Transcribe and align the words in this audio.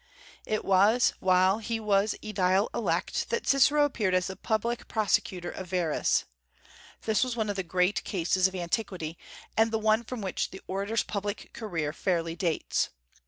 It 0.47 0.65
was 0.65 1.13
while 1.19 1.59
he 1.59 1.79
was 1.79 2.15
aedile 2.23 2.69
elect 2.73 3.29
that 3.29 3.45
Cicero 3.47 3.85
appeared 3.85 4.15
as 4.15 4.25
the 4.25 4.35
public 4.35 4.87
prosecutor 4.87 5.51
of 5.51 5.67
Verres. 5.67 6.25
This 7.03 7.23
was 7.23 7.35
one 7.35 7.51
of 7.51 7.55
the 7.55 7.61
great 7.61 8.03
cases 8.03 8.47
of 8.47 8.55
antiquity, 8.55 9.15
and 9.55 9.69
the 9.69 9.77
one 9.77 10.03
from 10.03 10.21
which 10.21 10.49
the 10.49 10.61
orator's 10.65 11.03
public 11.03 11.53
career 11.53 11.93
fairly 11.93 12.35
dates. 12.35 12.89